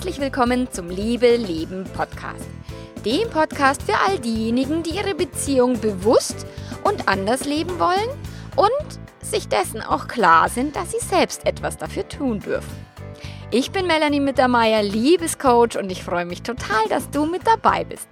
[0.00, 2.48] Herzlich willkommen zum Liebe Leben Podcast.
[3.04, 6.46] Dem Podcast für all diejenigen, die ihre Beziehung bewusst
[6.84, 8.08] und anders leben wollen
[8.56, 12.86] und sich dessen auch klar sind, dass sie selbst etwas dafür tun dürfen.
[13.50, 18.08] Ich bin Melanie Mittermeier, Liebescoach und ich freue mich total, dass du mit dabei bist.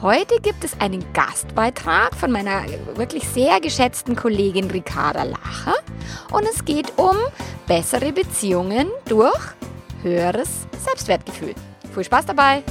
[0.00, 2.62] Heute gibt es einen Gastbeitrag von meiner
[2.94, 5.74] wirklich sehr geschätzten Kollegin Ricarda Lacher
[6.30, 7.16] und es geht um
[7.66, 9.56] bessere Beziehungen durch
[10.02, 11.54] höheres Selbstwertgefühl.
[11.94, 12.62] Viel Spaß dabei!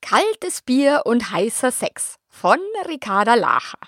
[0.00, 3.78] Kaltes Bier und heißer Sex von Ricarda Lacher.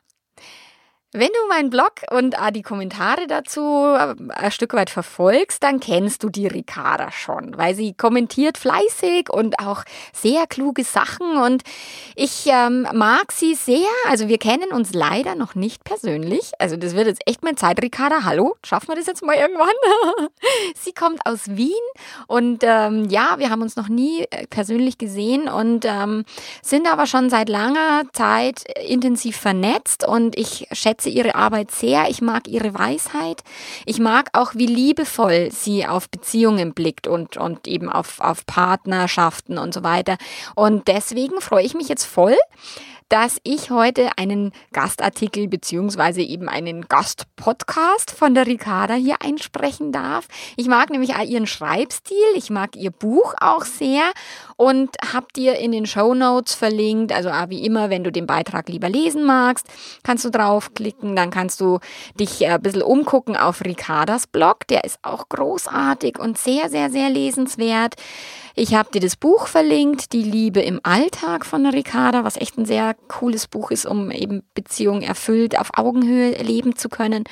[1.15, 6.23] Wenn du meinen Blog und die Kommentare dazu äh, ein Stück weit verfolgst, dann kennst
[6.23, 11.64] du die Ricarda schon, weil sie kommentiert fleißig und auch sehr kluge Sachen und
[12.17, 13.91] ich ähm, mag sie sehr.
[14.09, 16.53] Also wir kennen uns leider noch nicht persönlich.
[16.59, 18.25] Also das wird jetzt echt mal Zeit, Ricarda.
[18.25, 19.69] Hallo, schaffen wir das jetzt mal irgendwann?
[20.75, 21.72] sie kommt aus Wien
[22.27, 26.25] und ähm, ja, wir haben uns noch nie äh, persönlich gesehen und ähm,
[26.62, 32.08] sind aber schon seit langer Zeit intensiv vernetzt und ich schätze schätze ihre Arbeit sehr.
[32.08, 33.42] Ich mag ihre Weisheit.
[33.86, 39.59] Ich mag auch, wie liebevoll sie auf Beziehungen blickt und, und eben auf, auf Partnerschaften
[39.59, 40.17] und so weiter.
[40.55, 42.36] Und deswegen freue ich mich jetzt voll,
[43.09, 50.28] dass ich heute einen Gastartikel beziehungsweise eben einen Gastpodcast von der Ricarda hier einsprechen darf.
[50.56, 54.05] Ich mag nämlich ihren Schreibstil, ich mag ihr Buch auch sehr
[54.63, 58.29] und hab dir in den Show Notes verlinkt, also auch wie immer, wenn du den
[58.29, 59.67] Beitrag lieber lesen magst,
[60.05, 61.81] kannst du draufklicken, dann kannst du
[62.15, 66.91] dich äh, ein bisschen umgucken auf Ricardas Blog, der ist auch großartig und sehr, sehr,
[66.91, 67.97] sehr lesenswert.
[68.55, 72.67] Ich habe dir das Buch verlinkt, Die Liebe im Alltag von Ricarda, was echt ein
[72.67, 77.25] sehr cooles Buch ist, um eben Beziehungen erfüllt auf Augenhöhe leben zu können.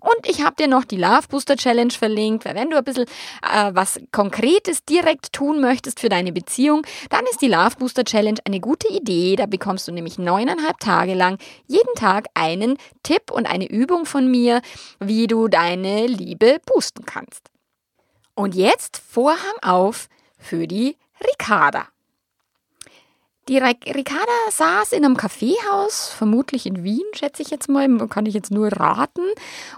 [0.00, 3.06] Und ich habe dir noch die Love Booster Challenge verlinkt, weil wenn du ein bisschen
[3.42, 6.73] äh, was Konkretes direkt tun möchtest für deine Beziehung,
[7.10, 9.36] dann ist die Love Booster Challenge eine gute Idee.
[9.36, 14.30] Da bekommst du nämlich neuneinhalb Tage lang jeden Tag einen Tipp und eine Übung von
[14.30, 14.62] mir,
[15.00, 17.50] wie du deine Liebe boosten kannst.
[18.34, 20.08] Und jetzt Vorhang auf
[20.38, 21.93] für die Ricarda.
[23.46, 28.32] Die Ricarda saß in einem Kaffeehaus, vermutlich in Wien, schätze ich jetzt mal, kann ich
[28.32, 29.20] jetzt nur raten.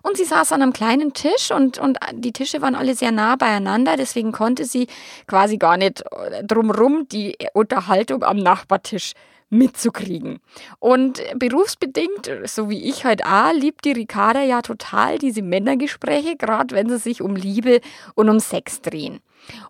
[0.03, 3.34] Und sie saß an einem kleinen Tisch und, und die Tische waren alle sehr nah
[3.34, 4.87] beieinander, deswegen konnte sie
[5.27, 6.04] quasi gar nicht
[6.44, 9.15] drumrum die Unterhaltung am Nachbartisch
[9.51, 10.41] mitzukriegen.
[10.79, 16.75] Und berufsbedingt, so wie ich heute auch, liebt die Ricarda ja total diese Männergespräche, gerade
[16.75, 17.81] wenn sie sich um Liebe
[18.15, 19.21] und um Sex drehen.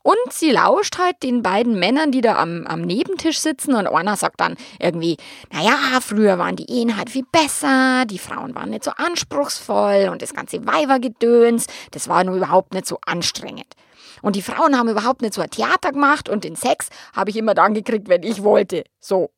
[0.03, 4.17] Und sie lauscht halt den beiden Männern, die da am, am Nebentisch sitzen und einer
[4.17, 5.17] sagt dann irgendwie,
[5.53, 10.23] naja, früher waren die Ehen halt viel besser, die Frauen waren nicht so anspruchsvoll und
[10.23, 13.75] das ganze Weibergedöns, das war nur überhaupt nicht so anstrengend.
[14.23, 17.37] Und die Frauen haben überhaupt nicht so ein Theater gemacht und den Sex habe ich
[17.37, 18.85] immer dann gekriegt, wenn ich wollte.
[18.99, 19.31] So.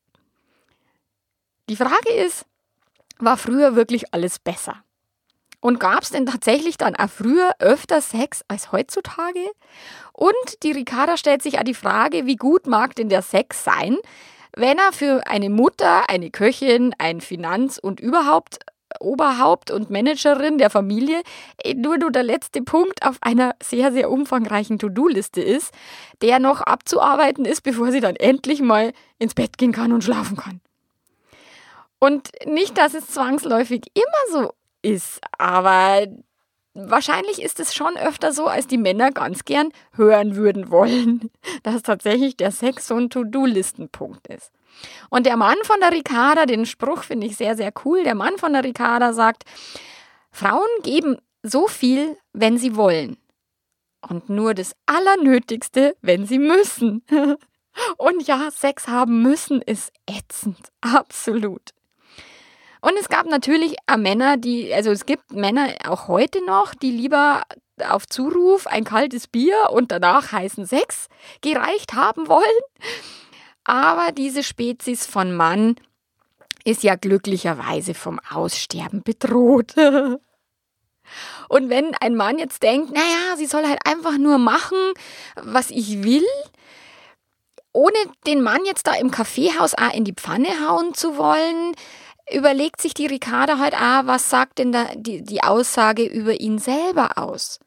[1.69, 2.45] Die Frage ist,
[3.19, 4.83] war früher wirklich alles besser?
[5.61, 9.51] Und gab es denn tatsächlich dann auch früher öfter Sex als heutzutage?
[10.13, 13.97] Und die Ricarda stellt sich auch die Frage, wie gut mag denn der Sex sein,
[14.55, 18.59] wenn er für eine Mutter, eine Köchin, ein Finanz- und überhaupt
[18.99, 21.21] Oberhaupt und Managerin der Familie
[21.63, 25.71] eh, nur nur der letzte Punkt auf einer sehr, sehr umfangreichen To-Do-Liste ist,
[26.23, 30.37] der noch abzuarbeiten ist, bevor sie dann endlich mal ins Bett gehen kann und schlafen
[30.37, 30.59] kann.
[31.99, 35.19] Und nicht, dass es zwangsläufig immer so ist.
[35.37, 36.07] Aber
[36.73, 41.29] wahrscheinlich ist es schon öfter so, als die Männer ganz gern hören würden wollen,
[41.63, 44.51] dass tatsächlich der Sex so ein To-Do-Listenpunkt ist.
[45.09, 48.03] Und der Mann von der Ricarda, den Spruch finde ich sehr, sehr cool.
[48.03, 49.43] Der Mann von der Ricarda sagt,
[50.31, 53.17] Frauen geben so viel, wenn sie wollen.
[54.07, 57.03] Und nur das Allernötigste, wenn sie müssen.
[57.97, 60.71] Und ja, Sex haben müssen ist ätzend.
[60.81, 61.71] Absolut.
[62.81, 67.43] Und es gab natürlich Männer, die, also es gibt Männer auch heute noch, die lieber
[67.87, 71.07] auf Zuruf ein kaltes Bier und danach heißen Sex
[71.41, 72.45] gereicht haben wollen.
[73.63, 75.75] Aber diese Spezies von Mann
[76.63, 79.75] ist ja glücklicherweise vom Aussterben bedroht.
[81.49, 84.77] Und wenn ein Mann jetzt denkt, naja, sie soll halt einfach nur machen,
[85.35, 86.25] was ich will,
[87.71, 87.97] ohne
[88.27, 91.73] den Mann jetzt da im Kaffeehaus in die Pfanne hauen zu wollen,
[92.33, 96.59] überlegt sich die Ricarda halt, ah, was sagt denn da die, die Aussage über ihn
[96.59, 97.59] selber aus?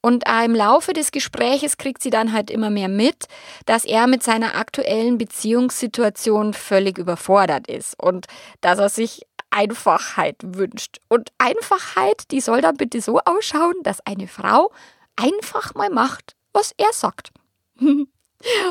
[0.00, 3.26] Und äh, im Laufe des Gespräches kriegt sie dann halt immer mehr mit,
[3.66, 8.26] dass er mit seiner aktuellen Beziehungssituation völlig überfordert ist und
[8.60, 10.98] dass er sich Einfachheit wünscht.
[11.08, 14.72] Und Einfachheit, die soll dann bitte so ausschauen, dass eine Frau
[15.14, 17.30] einfach mal macht, was er sagt.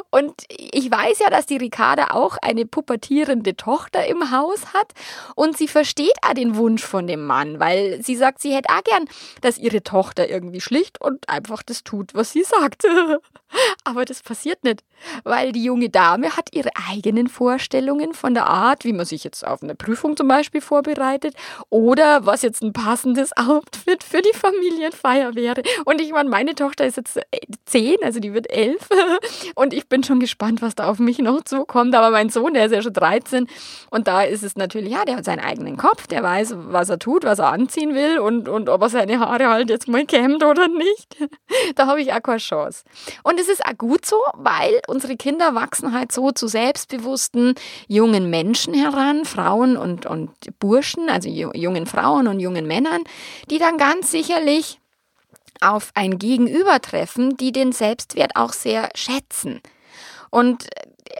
[0.09, 4.93] Und ich weiß ja, dass die Ricarda auch eine pubertierende Tochter im Haus hat
[5.35, 8.83] und sie versteht auch den Wunsch von dem Mann, weil sie sagt, sie hätte auch
[8.83, 9.05] gern,
[9.41, 12.83] dass ihre Tochter irgendwie schlicht und einfach das tut, was sie sagt.
[13.83, 14.83] Aber das passiert nicht,
[15.23, 19.45] weil die junge Dame hat ihre eigenen Vorstellungen von der Art, wie man sich jetzt
[19.45, 21.35] auf eine Prüfung zum Beispiel vorbereitet
[21.69, 25.63] oder was jetzt ein passendes Outfit für die Familienfeier wäre.
[25.85, 27.19] Und ich meine, meine Tochter ist jetzt
[27.65, 28.87] zehn, also die wird elf
[29.55, 31.95] und ich bin schon gespannt, was da auf mich noch zukommt.
[31.95, 33.47] Aber mein Sohn, der ist ja schon 13
[33.89, 36.99] und da ist es natürlich, ja, der hat seinen eigenen Kopf, der weiß, was er
[36.99, 40.43] tut, was er anziehen will und, und ob er seine Haare halt jetzt mal kämmt
[40.43, 41.17] oder nicht.
[41.75, 42.83] da habe ich auch keine Chance.
[43.23, 47.55] Und es ist auch gut so, weil unsere Kinder wachsen halt so zu selbstbewussten
[47.87, 53.01] jungen Menschen heran, Frauen und, und Burschen, also jungen Frauen und jungen Männern,
[53.49, 54.79] die dann ganz sicherlich
[55.59, 59.61] auf ein Gegenüber treffen, die den Selbstwert auch sehr schätzen.
[60.29, 60.67] Und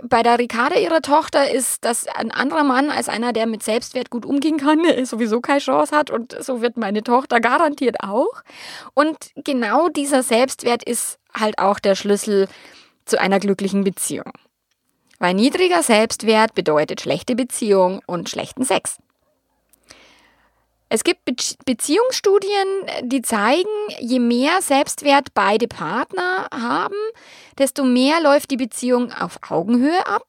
[0.03, 4.09] bei der Ricarda, ihrer Tochter, ist das ein anderer Mann als einer, der mit Selbstwert
[4.09, 6.09] gut umgehen kann, sowieso keine Chance hat.
[6.09, 8.43] Und so wird meine Tochter garantiert auch.
[8.93, 12.47] Und genau dieser Selbstwert ist halt auch der Schlüssel
[13.05, 14.31] zu einer glücklichen Beziehung.
[15.19, 18.97] Weil niedriger Selbstwert bedeutet schlechte Beziehung und schlechten Sex.
[20.93, 21.33] Es gibt Be
[21.63, 22.67] Beziehungsstudien,
[23.03, 23.69] die zeigen,
[24.01, 26.97] je mehr Selbstwert beide Partner haben,
[27.57, 30.25] desto mehr läuft die Beziehung auf Augenhöhe ab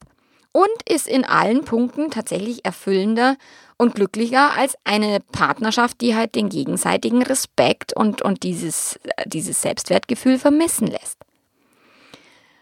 [0.53, 3.39] und ist in allen Punkten tatsächlich erfüllender
[3.77, 10.39] und glücklicher als eine Partnerschaft, die halt den gegenseitigen Respekt und, und dieses, dieses Selbstwertgefühl
[10.39, 11.19] vermissen lässt.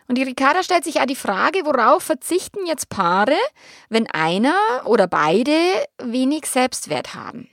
[0.08, 3.36] Und die Ricarda stellt sich ja die Frage, worauf verzichten jetzt Paare,
[3.90, 4.56] wenn einer
[4.86, 5.52] oder beide
[6.02, 7.50] wenig Selbstwert haben?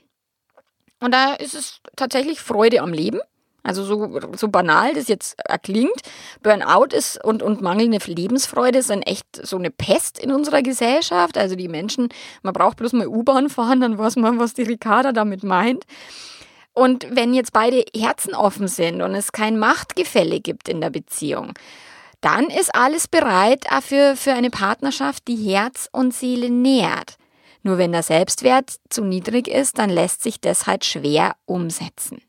[0.99, 3.19] Und da ist es tatsächlich Freude am Leben.
[3.63, 6.01] Also so, so banal das jetzt erklingt,
[6.41, 11.37] Burnout ist und, und mangelnde Lebensfreude sind echt so eine Pest in unserer Gesellschaft.
[11.37, 12.07] Also die Menschen,
[12.43, 15.83] man braucht bloß mal U-Bahn fahren, dann weiß man, was die Ricarda damit meint.
[16.71, 21.53] Und wenn jetzt beide Herzen offen sind und es kein Machtgefälle gibt in der Beziehung,
[22.21, 27.17] dann ist alles bereit für, für eine Partnerschaft, die Herz und Seele nährt.
[27.67, 32.21] Nur wenn der Selbstwert zu niedrig ist, dann lässt sich das halt schwer umsetzen.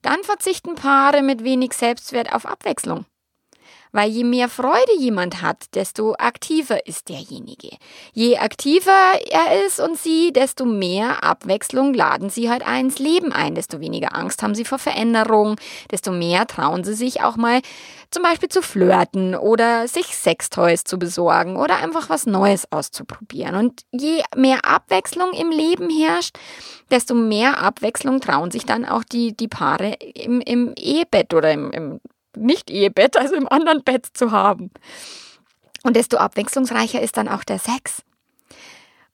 [0.00, 3.04] Dann verzichten Paare mit wenig Selbstwert auf Abwechslung.
[3.92, 7.70] Weil je mehr Freude jemand hat, desto aktiver ist derjenige.
[8.12, 8.90] Je aktiver
[9.30, 14.14] er ist und sie, desto mehr Abwechslung laden sie halt ins Leben ein, desto weniger
[14.14, 15.56] Angst haben sie vor Veränderung,
[15.90, 17.60] desto mehr trauen sie sich auch mal
[18.10, 23.54] zum Beispiel zu flirten oder sich Sextoys zu besorgen oder einfach was Neues auszuprobieren.
[23.54, 26.36] Und je mehr Abwechslung im Leben herrscht,
[26.90, 31.70] desto mehr Abwechslung trauen sich dann auch die, die Paare im, im Ehebett oder im,
[31.70, 32.00] im
[32.36, 34.70] nicht-Ehebett, also im anderen Bett zu haben.
[35.82, 38.02] Und desto abwechslungsreicher ist dann auch der Sex.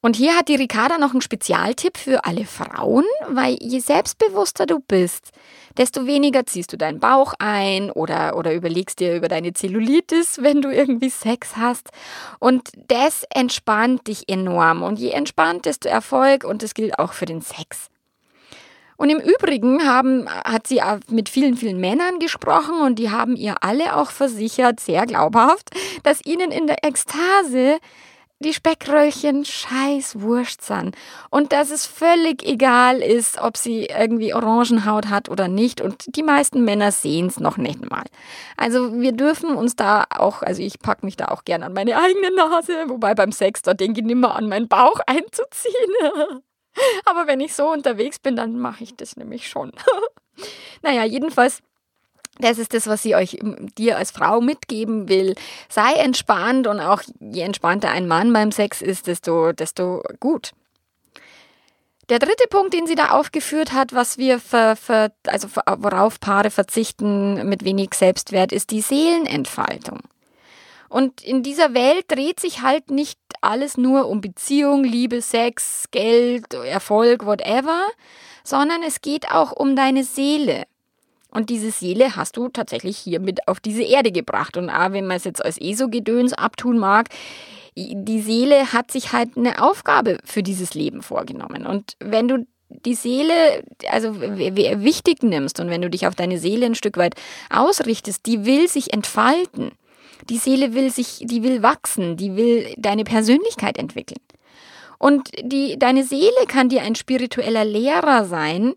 [0.02, 4.78] Und hier hat die Ricarda noch einen Spezialtipp für alle Frauen, weil je selbstbewusster du
[4.78, 5.30] bist,
[5.76, 10.62] desto weniger ziehst du deinen Bauch ein oder, oder überlegst dir über deine Zellulitis, wenn
[10.62, 11.90] du irgendwie Sex hast.
[12.38, 14.82] Und das entspannt dich enorm.
[14.82, 16.44] Und je entspannt, desto Erfolg.
[16.44, 17.88] Und das gilt auch für den Sex.
[18.96, 23.56] Und im Übrigen haben, hat sie mit vielen, vielen Männern gesprochen und die haben ihr
[23.62, 25.70] alle auch versichert, sehr glaubhaft,
[26.02, 27.78] dass ihnen in der Ekstase
[28.38, 30.94] die Speckröllchen scheiß wurscht sind
[31.30, 36.22] und dass es völlig egal ist, ob sie irgendwie Orangenhaut hat oder nicht und die
[36.22, 38.04] meisten Männer sehen es noch nicht mal.
[38.56, 41.96] Also wir dürfen uns da auch, also ich packe mich da auch gern an meine
[41.96, 46.42] eigene Nase, wobei beim Sex, da denke ich nimmer an meinen Bauch einzuziehen.
[47.04, 49.72] Aber wenn ich so unterwegs bin, dann mache ich das nämlich schon.
[50.82, 51.62] naja, jedenfalls
[52.38, 53.38] das ist das, was sie euch
[53.78, 55.34] dir als Frau mitgeben will.
[55.68, 60.52] Sei entspannt und auch je entspannter ein Mann beim Sex ist, desto, desto gut.
[62.08, 66.50] Der dritte Punkt, den sie da aufgeführt hat, was wir ver, ver, also worauf Paare
[66.50, 70.00] verzichten mit wenig Selbstwert, ist die Seelenentfaltung.
[70.88, 76.52] Und in dieser Welt dreht sich halt nicht alles nur um Beziehung, Liebe, Sex, Geld,
[76.54, 77.86] Erfolg, whatever,
[78.44, 80.64] sondern es geht auch um deine Seele.
[81.30, 84.56] Und diese Seele hast du tatsächlich hier mit auf diese Erde gebracht.
[84.56, 87.08] Und auch wenn man es jetzt als ESO-Gedöns abtun mag,
[87.76, 91.66] die Seele hat sich halt eine Aufgabe für dieses Leben vorgenommen.
[91.66, 96.66] Und wenn du die Seele, also wichtig nimmst und wenn du dich auf deine Seele
[96.66, 97.14] ein Stück weit
[97.50, 99.72] ausrichtest, die will sich entfalten.
[100.28, 104.20] Die Seele will sich, die will wachsen, die will deine Persönlichkeit entwickeln.
[104.98, 108.74] Und die, deine Seele kann dir ein spiritueller Lehrer sein,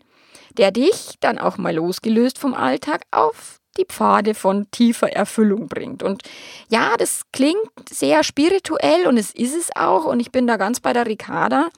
[0.56, 6.02] der dich dann auch mal losgelöst vom Alltag auf die Pfade von tiefer Erfüllung bringt.
[6.02, 6.22] Und
[6.68, 7.56] ja, das klingt
[7.88, 10.04] sehr spirituell und es ist es auch.
[10.04, 11.68] Und ich bin da ganz bei der Ricarda.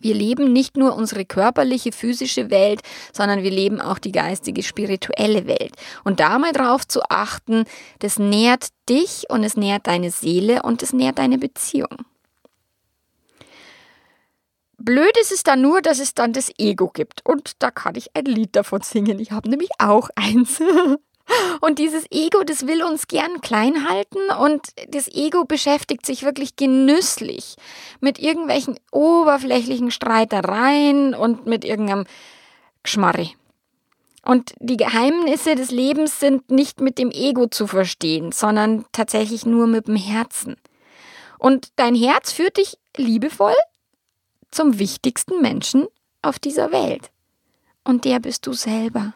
[0.00, 2.80] Wir leben nicht nur unsere körperliche, physische Welt,
[3.12, 5.74] sondern wir leben auch die geistige, spirituelle Welt.
[6.04, 7.64] Und da mal drauf zu achten,
[8.00, 12.04] das nährt dich und es nährt deine Seele und es nährt deine Beziehung.
[14.76, 17.24] Blöd ist es dann nur, dass es dann das Ego gibt.
[17.24, 19.18] Und da kann ich ein Lied davon singen.
[19.18, 20.60] Ich habe nämlich auch eins.
[21.60, 26.56] Und dieses Ego, das will uns gern klein halten und das Ego beschäftigt sich wirklich
[26.56, 27.56] genüsslich
[28.00, 32.04] mit irgendwelchen oberflächlichen Streitereien und mit irgendeinem
[32.82, 33.34] Geschmarri.
[34.24, 39.66] Und die Geheimnisse des Lebens sind nicht mit dem Ego zu verstehen, sondern tatsächlich nur
[39.66, 40.56] mit dem Herzen.
[41.38, 43.54] Und dein Herz führt dich liebevoll
[44.50, 45.86] zum wichtigsten Menschen
[46.22, 47.10] auf dieser Welt.
[47.84, 49.14] Und der bist du selber.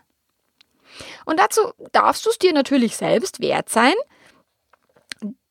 [1.28, 3.92] Und dazu darfst du es dir natürlich selbst wert sein,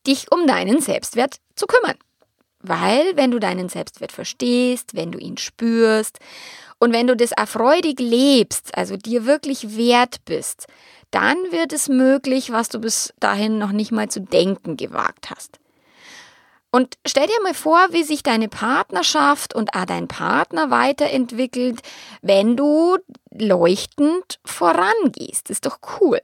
[0.08, 1.96] dich um deinen Selbstwert zu kümmern.
[2.58, 6.18] Weil, wenn du deinen Selbstwert verstehst, wenn du ihn spürst
[6.80, 10.66] und wenn du das erfreudig lebst, also dir wirklich wert bist,
[11.12, 15.60] dann wird es möglich, was du bis dahin noch nicht mal zu denken gewagt hast.
[16.70, 21.80] Und stell dir mal vor, wie sich deine Partnerschaft und auch dein Partner weiterentwickelt,
[22.20, 22.98] wenn du
[23.30, 25.48] leuchtend vorangehst.
[25.50, 26.20] ist doch cool.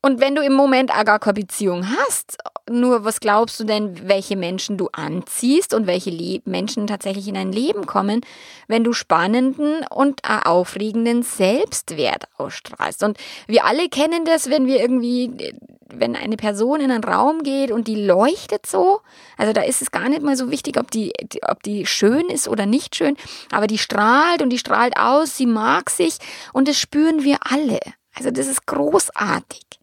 [0.00, 2.38] Und wenn du im Moment auch gar keine Beziehung hast,
[2.70, 7.34] nur was glaubst du denn, welche Menschen du anziehst und welche Le Menschen tatsächlich in
[7.34, 8.20] dein Leben kommen,
[8.68, 13.02] wenn du spannenden und aufregenden Selbstwert ausstrahlst?
[13.02, 15.52] Und wir alle kennen das, wenn wir irgendwie,
[15.86, 19.00] wenn eine Person in einen Raum geht und die leuchtet so,
[19.36, 21.12] also da ist es gar nicht mal so wichtig, ob die,
[21.48, 23.16] ob die schön ist oder nicht schön,
[23.50, 26.18] aber die strahlt und die strahlt aus, sie mag sich
[26.52, 27.80] und das spüren wir alle.
[28.14, 29.77] Also das ist großartig.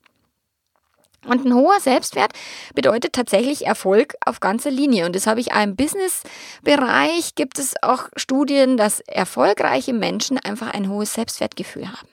[1.28, 2.34] Und ein hoher Selbstwert
[2.74, 5.06] bedeutet tatsächlich Erfolg auf ganzer Linie.
[5.06, 10.74] Und das habe ich auch im Business-Bereich, gibt es auch Studien, dass erfolgreiche Menschen einfach
[10.74, 12.08] ein hohes Selbstwertgefühl haben.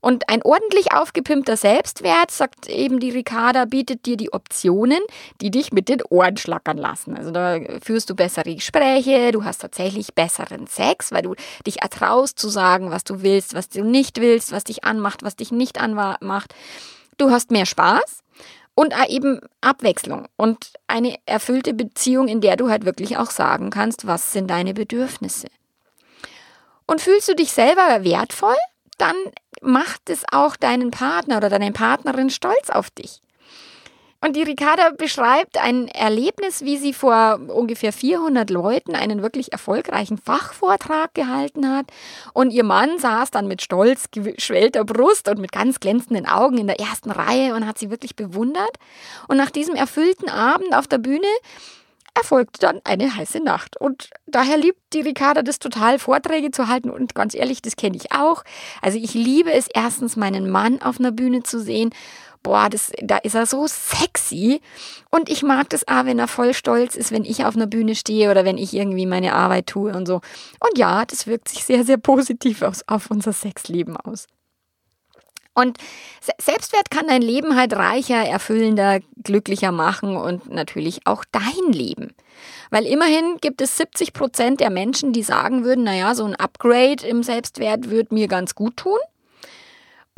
[0.00, 5.00] Und ein ordentlich aufgepimpter Selbstwert, sagt eben die Ricarda, bietet dir die Optionen,
[5.40, 7.16] die dich mit den Ohren schlackern lassen.
[7.16, 11.34] Also da führst du bessere Gespräche, du hast tatsächlich besseren Sex, weil du
[11.66, 15.34] dich ertraust zu sagen, was du willst, was du nicht willst, was dich anmacht, was
[15.34, 16.54] dich nicht anmacht.
[17.16, 18.22] Du hast mehr Spaß
[18.74, 24.06] und eben Abwechslung und eine erfüllte Beziehung, in der du halt wirklich auch sagen kannst,
[24.06, 25.48] was sind deine Bedürfnisse.
[26.86, 28.56] Und fühlst du dich selber wertvoll,
[28.98, 29.16] dann
[29.60, 33.22] macht es auch deinen Partner oder deine Partnerin stolz auf dich.
[34.20, 40.18] Und die Ricarda beschreibt ein Erlebnis, wie sie vor ungefähr 400 Leuten einen wirklich erfolgreichen
[40.18, 41.86] Fachvortrag gehalten hat.
[42.32, 46.66] Und ihr Mann saß dann mit stolz geschwellter Brust und mit ganz glänzenden Augen in
[46.66, 48.78] der ersten Reihe und hat sie wirklich bewundert.
[49.28, 51.28] Und nach diesem erfüllten Abend auf der Bühne
[52.16, 53.78] erfolgte dann eine heiße Nacht.
[53.78, 56.90] Und daher liebt die Ricarda das total, Vorträge zu halten.
[56.90, 58.42] Und ganz ehrlich, das kenne ich auch.
[58.80, 61.90] Also ich liebe es erstens, meinen Mann auf einer Bühne zu sehen
[62.46, 64.60] boah, das, da ist er so sexy.
[65.10, 67.96] Und ich mag das auch, wenn er voll stolz ist, wenn ich auf einer Bühne
[67.96, 70.20] stehe oder wenn ich irgendwie meine Arbeit tue und so.
[70.60, 74.28] Und ja, das wirkt sich sehr, sehr positiv aus, auf unser Sexleben aus.
[75.54, 75.78] Und
[76.40, 82.14] Selbstwert kann dein Leben halt reicher, erfüllender, glücklicher machen und natürlich auch dein Leben.
[82.70, 87.04] Weil immerhin gibt es 70 Prozent der Menschen, die sagen würden, naja, so ein Upgrade
[87.08, 88.98] im Selbstwert würde mir ganz gut tun.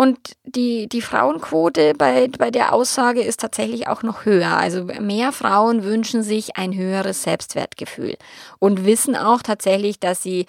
[0.00, 4.57] Und die, die Frauenquote bei, bei der Aussage ist tatsächlich auch noch höher.
[4.57, 8.17] Also mehr Frauen wünschen sich ein höheres Selbstwertgefühl
[8.61, 10.47] und wissen auch tatsächlich, dass sie,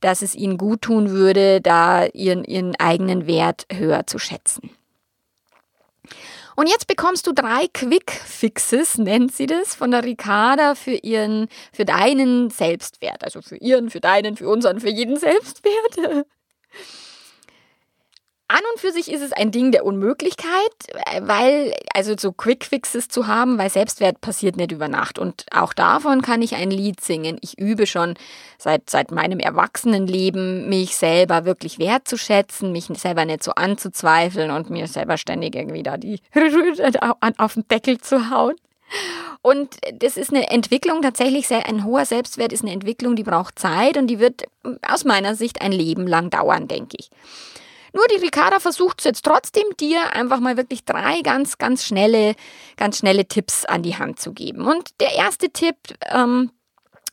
[0.00, 4.70] dass es ihnen gut tun würde, da ihren, ihren eigenen Wert höher zu schätzen.
[6.54, 11.48] Und jetzt bekommst du drei Quick Fixes, nennt sie das, von der Ricarda für ihren,
[11.72, 13.24] für deinen Selbstwert.
[13.24, 16.24] Also für ihren, für deinen, für unseren, für jeden Selbstwert.
[18.52, 20.46] An und für sich ist es ein Ding der Unmöglichkeit,
[21.20, 25.18] weil, also so Quick-Fixes zu haben, weil Selbstwert passiert nicht über Nacht.
[25.18, 27.38] Und auch davon kann ich ein Lied singen.
[27.40, 28.14] Ich übe schon
[28.58, 34.86] seit, seit meinem Erwachsenenleben, mich selber wirklich wertzuschätzen, mich selber nicht so anzuzweifeln und mir
[34.86, 36.20] selber ständig irgendwie da die
[37.38, 38.54] auf den Deckel zu hauen.
[39.40, 43.58] Und das ist eine Entwicklung, tatsächlich sehr, ein hoher Selbstwert ist eine Entwicklung, die braucht
[43.58, 44.44] Zeit und die wird
[44.86, 47.10] aus meiner Sicht ein Leben lang dauern, denke ich.
[47.92, 52.34] Nur die Ricarda versucht es jetzt trotzdem, dir einfach mal wirklich drei ganz, ganz schnelle,
[52.76, 54.66] ganz schnelle Tipps an die Hand zu geben.
[54.66, 55.76] Und der erste Tipp
[56.10, 56.50] ähm,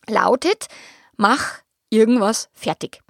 [0.08, 0.68] lautet,
[1.16, 1.58] mach
[1.90, 3.00] irgendwas fertig.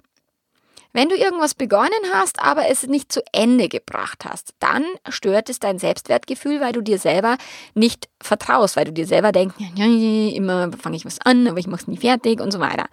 [0.93, 5.59] Wenn du irgendwas begonnen hast, aber es nicht zu Ende gebracht hast, dann stört es
[5.59, 7.37] dein Selbstwertgefühl, weil du dir selber
[7.73, 11.83] nicht vertraust, weil du dir selber denkst, immer fange ich was an, aber ich mache
[11.83, 12.87] es nie fertig und so weiter.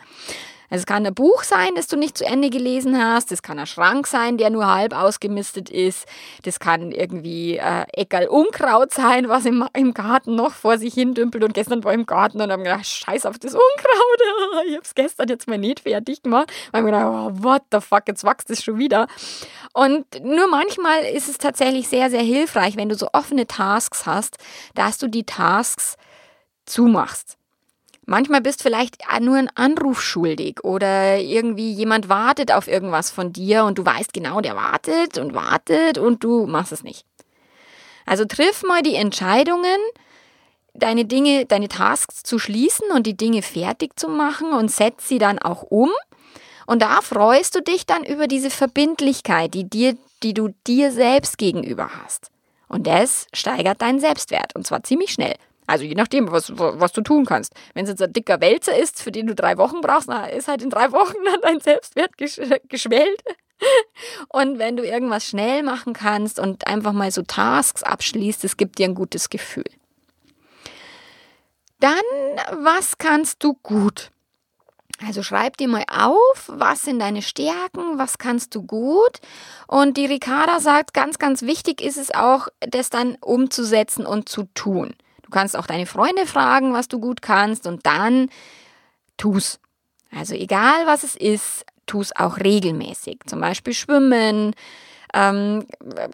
[0.71, 3.33] Es kann ein Buch sein, das du nicht zu Ende gelesen hast.
[3.33, 6.07] Es kann ein Schrank sein, der nur halb ausgemistet ist.
[6.43, 11.15] Das kann irgendwie äh, Eckerl Unkraut sein, was im, im Garten noch vor sich hin
[11.15, 11.45] dümpelt.
[11.45, 13.65] Und gestern war ich im Garten und habe gedacht, scheiß auf das Unkraut.
[14.67, 16.53] Ich habe es gestern jetzt mal nicht fertig gemacht.
[16.73, 19.07] Und habe gedacht, oh, what the fuck, jetzt wächst es schon wieder.
[19.73, 24.37] Und nur manchmal ist es tatsächlich sehr, sehr hilfreich, wenn du so offene Tasks hast,
[24.75, 25.97] dass du die Tasks
[26.67, 27.39] zumachst.
[28.11, 33.65] Manchmal bist vielleicht nur ein Anruf schuldig oder irgendwie jemand wartet auf irgendwas von dir
[33.65, 37.05] und du weißt genau, der wartet und wartet und du machst es nicht.
[38.07, 39.79] Also triff mal die Entscheidungen,
[40.73, 45.19] deine Dinge, deine Tasks zu schließen und die Dinge fertig zu machen und setz sie
[45.19, 45.91] dann auch um.
[46.67, 51.37] Und da freust du dich dann über diese Verbindlichkeit, die dir, die du dir selbst
[51.37, 52.31] gegenüber hast.
[52.69, 55.37] Und das steigert deinen Selbstwert und zwar ziemlich schnell.
[55.69, 57.53] Also je nachdem, was, was du tun kannst.
[57.75, 60.49] Wenn es jetzt ein dicker Wälzer ist, für den du drei Wochen brauchst, na, ist
[60.49, 63.23] halt in drei Wochen dann dein Selbstwert gesch geschwellt.
[64.29, 68.79] Und wenn du irgendwas schnell machen kannst und einfach mal so Tasks abschließt, es gibt
[68.79, 69.65] dir ein gutes Gefühl.
[71.81, 71.93] Dann,
[72.63, 74.11] was kannst du gut?
[75.07, 79.21] Also schreib dir mal auf, was sind deine Stärken, was kannst du gut.
[79.67, 84.45] Und die Ricarda sagt, ganz, ganz wichtig ist es auch, das dann umzusetzen und zu
[84.55, 84.95] tun.
[85.29, 88.31] Du kannst auch deine Freunde fragen, was du gut kannst und dann
[89.19, 89.61] tu's.
[90.11, 93.19] Also egal was es ist, tu's auch regelmäßig.
[93.27, 94.55] Zum Beispiel schwimmen,
[95.13, 95.67] ähm,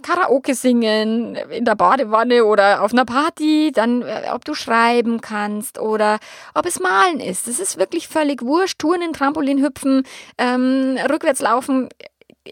[0.02, 5.78] Karaoke singen in der Badewanne oder auf einer Party, dann äh, ob du schreiben kannst
[5.78, 6.18] oder
[6.54, 7.46] ob es malen ist.
[7.46, 8.80] Das ist wirklich völlig wurscht.
[8.80, 10.04] Touren, Trampolin hüpfen,
[10.38, 11.88] ähm, rückwärts laufen,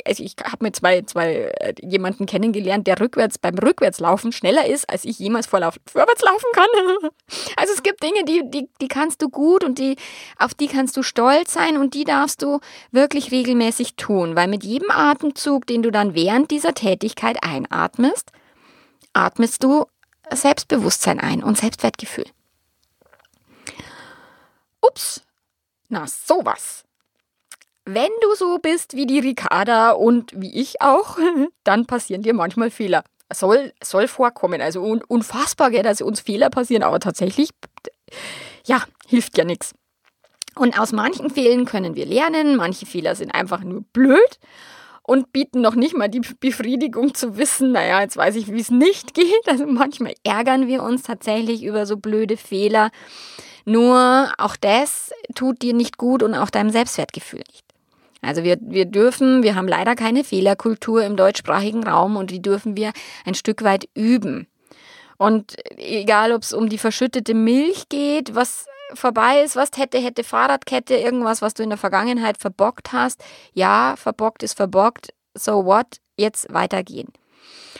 [0.07, 4.89] also ich habe mit zwei, zwei äh, jemanden kennengelernt, der rückwärts beim Rückwärtslaufen schneller ist,
[4.89, 7.11] als ich jemals vorlauf, vorwärts laufen kann.
[7.57, 9.97] Also es gibt Dinge, die, die, die kannst du gut und die,
[10.39, 14.65] auf die kannst du stolz sein und die darfst du wirklich regelmäßig tun, weil mit
[14.65, 18.33] jedem Atemzug, den du dann während dieser Tätigkeit einatmest,
[19.13, 19.87] atmest du
[20.31, 22.27] Selbstbewusstsein ein und Selbstwertgefühl.
[24.81, 25.23] Ups,
[25.89, 26.85] na sowas.
[27.95, 31.19] Wenn du so bist wie die Ricarda und wie ich auch,
[31.65, 33.05] dann passieren dir manchmal Fehler.
[33.33, 34.61] Soll, soll vorkommen.
[34.61, 37.51] Also un, unfassbar, gell, dass uns Fehler passieren, aber tatsächlich,
[38.67, 39.73] ja, hilft ja nichts.
[40.55, 44.39] Und aus manchen Fehlern können wir lernen, manche Fehler sind einfach nur blöd
[45.03, 48.71] und bieten noch nicht mal die Befriedigung zu wissen, naja, jetzt weiß ich, wie es
[48.71, 49.47] nicht geht.
[49.47, 52.91] Also manchmal ärgern wir uns tatsächlich über so blöde Fehler.
[53.65, 57.72] Nur auch das tut dir nicht gut und auch deinem Selbstwertgefühl nicht.
[58.23, 62.77] Also wir, wir dürfen, wir haben leider keine Fehlerkultur im deutschsprachigen Raum und die dürfen
[62.77, 62.93] wir
[63.27, 64.47] ein Stück weit üben.
[65.19, 70.25] Und egal, ob es um die verschüttete Milch geht, was vorbei ist, was hätte, hätte
[70.25, 73.23] Fahrradkette, irgendwas, was du in der Vergangenheit verbockt hast.
[73.53, 75.13] Ja, verbockt ist verbockt.
[75.35, 75.99] So what?
[76.17, 77.09] Jetzt weitergehen.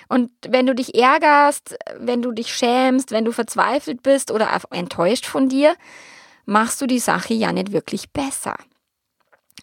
[0.09, 5.27] Und wenn du dich ärgerst, wenn du dich schämst, wenn du verzweifelt bist oder enttäuscht
[5.27, 5.75] von dir,
[6.45, 8.57] machst du die Sache ja nicht wirklich besser.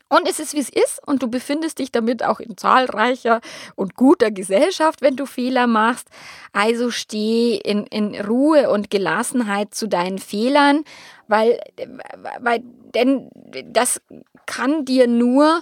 [0.09, 3.41] Und es ist, wie es ist, und du befindest dich damit auch in zahlreicher
[3.75, 6.07] und guter Gesellschaft, wenn du Fehler machst.
[6.51, 10.83] Also steh in, in Ruhe und Gelassenheit zu deinen Fehlern,
[11.27, 11.59] weil,
[12.39, 12.61] weil
[12.95, 13.29] denn
[13.65, 14.01] das
[14.47, 15.61] kann dir nur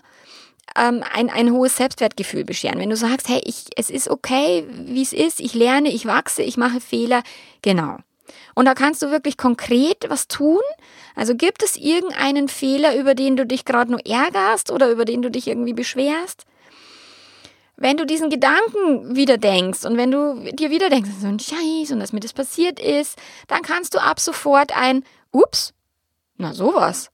[0.77, 2.79] ähm, ein, ein hohes Selbstwertgefühl bescheren.
[2.79, 6.41] Wenn du sagst, hey, ich, es ist okay, wie es ist, ich lerne, ich wachse,
[6.41, 7.21] ich mache Fehler,
[7.61, 7.97] genau.
[8.57, 10.63] Und da kannst du wirklich konkret was tun.
[11.13, 15.21] Also gibt es irgendeinen Fehler, über den du dich gerade nur ärgerst oder über den
[15.21, 16.47] du dich irgendwie beschwerst?
[17.75, 21.91] Wenn du diesen Gedanken wieder denkst und wenn du dir wieder denkst, so ein Scheiß
[21.91, 25.75] und dass mir das passiert ist, dann kannst du ab sofort ein Ups,
[26.37, 27.11] na sowas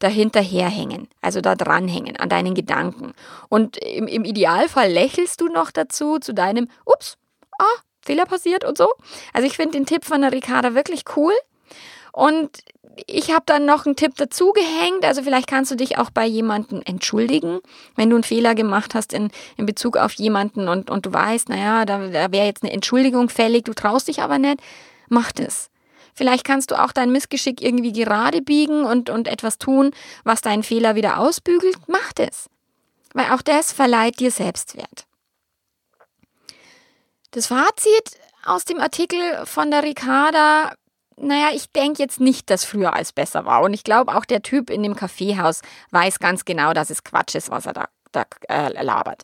[0.00, 3.14] dahinterherhängen, also da dranhängen an deinen Gedanken.
[3.48, 7.16] Und im, im Idealfall lächelst du noch dazu zu deinem Ups,
[7.58, 8.88] ah, Fehler passiert und so.
[9.32, 11.32] Also ich finde den Tipp von der Ricarda wirklich cool.
[12.12, 12.50] Und
[13.06, 15.04] ich habe dann noch einen Tipp dazu gehängt.
[15.04, 17.60] Also vielleicht kannst du dich auch bei jemandem entschuldigen,
[17.94, 21.48] wenn du einen Fehler gemacht hast in, in Bezug auf jemanden und, und du weißt,
[21.50, 24.60] naja, da, da wäre jetzt eine Entschuldigung fällig, du traust dich aber nicht.
[25.08, 25.68] Mach das.
[26.14, 29.90] Vielleicht kannst du auch dein Missgeschick irgendwie gerade biegen und, und etwas tun,
[30.24, 31.76] was deinen Fehler wieder ausbügelt.
[31.88, 32.48] Mach es.
[33.12, 35.05] Weil auch das verleiht dir Selbstwert.
[37.36, 40.72] Das Fazit aus dem Artikel von der Ricarda,
[41.18, 43.60] naja, ich denke jetzt nicht, dass früher alles besser war.
[43.60, 47.34] Und ich glaube, auch der Typ in dem Kaffeehaus weiß ganz genau, dass es Quatsch
[47.34, 49.22] ist, was er da da äh, labert.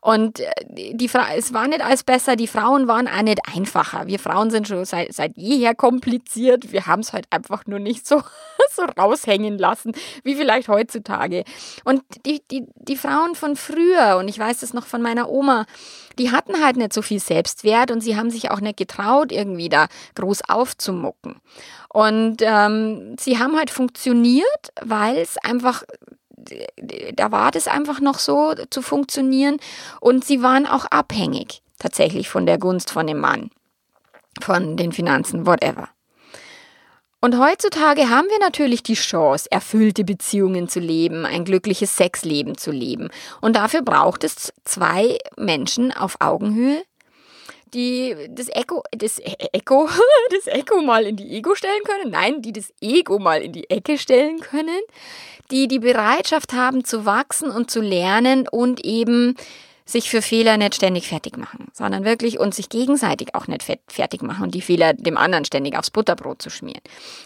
[0.00, 0.50] Und äh,
[0.92, 4.06] die Fra es war nicht alles besser, die Frauen waren auch nicht einfacher.
[4.06, 6.72] Wir Frauen sind schon seit, seit jeher kompliziert.
[6.72, 8.22] Wir haben es halt einfach nur nicht so,
[8.74, 11.44] so raushängen lassen, wie vielleicht heutzutage.
[11.84, 15.66] Und die, die, die Frauen von früher, und ich weiß das noch von meiner Oma,
[16.18, 19.68] die hatten halt nicht so viel Selbstwert und sie haben sich auch nicht getraut, irgendwie
[19.68, 21.40] da groß aufzumucken.
[21.88, 25.82] Und ähm, sie haben halt funktioniert, weil es einfach
[27.14, 29.58] da war das einfach noch so zu funktionieren
[30.00, 33.50] und sie waren auch abhängig tatsächlich von der Gunst von dem Mann,
[34.40, 35.88] von den Finanzen, whatever.
[37.22, 42.70] Und heutzutage haben wir natürlich die Chance, erfüllte Beziehungen zu leben, ein glückliches Sexleben zu
[42.70, 43.10] leben.
[43.42, 46.82] Und dafür braucht es zwei Menschen auf Augenhöhe,
[47.74, 49.18] die das Echo, das
[49.52, 49.88] Echo,
[50.30, 52.10] das Echo mal in die Ego stellen können.
[52.10, 54.80] Nein, die das Ego mal in die Ecke stellen können,
[55.50, 59.36] die die Bereitschaft haben zu wachsen und zu lernen und eben
[59.90, 64.22] sich für Fehler nicht ständig fertig machen, sondern wirklich und sich gegenseitig auch nicht fertig
[64.22, 66.82] machen und die Fehler dem anderen ständig aufs Butterbrot zu schmieren.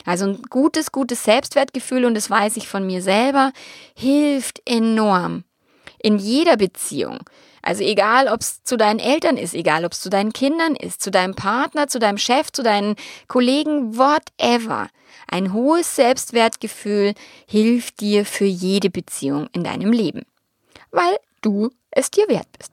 [0.07, 3.52] Also ein gutes, gutes Selbstwertgefühl und das weiß ich von mir selber,
[3.94, 5.44] hilft enorm
[6.04, 7.20] in jeder Beziehung.
[7.62, 11.02] Also egal, ob es zu deinen Eltern ist, egal, ob es zu deinen Kindern ist,
[11.02, 12.94] zu deinem Partner, zu deinem Chef, zu deinen
[13.26, 14.88] Kollegen, whatever.
[15.28, 17.14] Ein hohes Selbstwertgefühl
[17.46, 20.26] hilft dir für jede Beziehung in deinem Leben,
[20.90, 22.72] weil du es dir wert bist.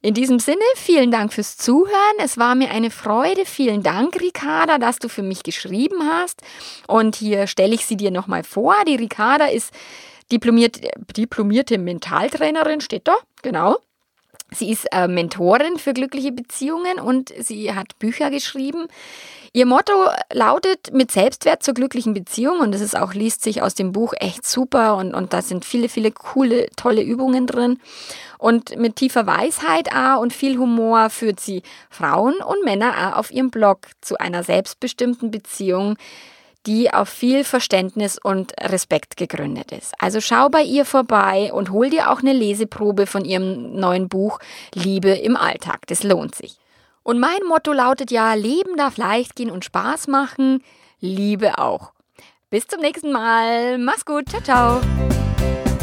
[0.00, 2.18] In diesem Sinne, vielen Dank fürs Zuhören.
[2.18, 3.46] Es war mir eine Freude.
[3.46, 6.42] Vielen Dank, Ricarda, dass du für mich geschrieben hast.
[6.86, 8.76] Und hier stelle ich sie dir nochmal vor.
[8.86, 9.72] Die Ricarda ist
[10.30, 10.80] diplomiert,
[11.16, 13.76] diplomierte Mentaltrainerin, steht da, genau.
[14.50, 18.86] Sie ist äh, Mentorin für glückliche Beziehungen und sie hat Bücher geschrieben.
[19.52, 19.92] Ihr Motto
[20.32, 24.12] lautet mit Selbstwert zur glücklichen Beziehung und das ist auch, liest sich aus dem Buch
[24.18, 27.78] echt super und, und da sind viele, viele coole, tolle Übungen drin.
[28.38, 33.30] Und mit tiefer Weisheit auch und viel Humor führt sie Frauen und Männer auch auf
[33.30, 35.96] ihrem Blog zu einer selbstbestimmten Beziehung,
[36.66, 39.94] die auf viel Verständnis und Respekt gegründet ist.
[39.98, 44.38] Also schau bei ihr vorbei und hol dir auch eine Leseprobe von ihrem neuen Buch
[44.74, 45.86] Liebe im Alltag.
[45.88, 46.56] Das lohnt sich.
[47.02, 50.62] Und mein Motto lautet ja, Leben darf leicht gehen und Spaß machen,
[51.00, 51.92] Liebe auch.
[52.48, 53.78] Bis zum nächsten Mal.
[53.78, 54.28] Mach's gut.
[54.28, 55.73] Ciao, ciao.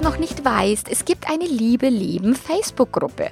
[0.00, 3.30] Noch nicht weißt, es gibt eine Liebe Leben Facebook-Gruppe.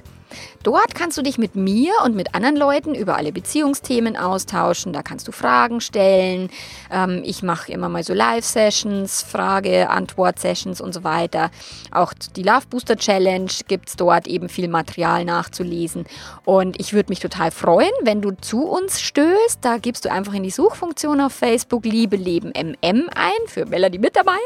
[0.63, 4.93] Dort kannst du dich mit mir und mit anderen Leuten über alle Beziehungsthemen austauschen.
[4.93, 6.49] Da kannst du Fragen stellen.
[6.91, 11.49] Ähm, ich mache immer mal so Live-Sessions, Frage-Antwort-Sessions und so weiter.
[11.91, 16.05] Auch die Love Booster Challenge gibt es dort eben viel Material nachzulesen.
[16.45, 19.59] Und ich würde mich total freuen, wenn du zu uns stößt.
[19.61, 23.97] Da gibst du einfach in die Suchfunktion auf Facebook Liebe Leben MM ein für Melanie
[23.97, 24.37] Mittermeier.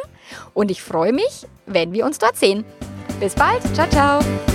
[0.53, 2.65] Und ich freue mich, wenn wir uns dort sehen.
[3.19, 3.61] Bis bald.
[3.75, 4.52] Ciao, ciao.